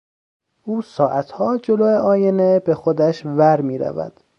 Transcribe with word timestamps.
او 0.63 0.81
ساعتها 0.81 1.57
جلو 1.57 1.85
آینه 1.85 2.59
به 2.59 2.75
خودش 2.75 3.25
ور 3.25 3.61
میرود. 3.61 4.19